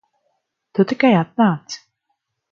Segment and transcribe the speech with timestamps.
[0.77, 1.77] Tu tikai atnāc.